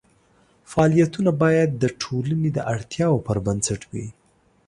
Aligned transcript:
فعالیتونه 0.71 1.31
باید 1.43 1.69
د 1.83 1.83
ټولنې 2.01 2.49
د 2.53 2.59
اړتیاوو 2.73 3.23
پر 3.27 3.37
بنسټ 3.45 3.81
وي. 3.91 4.07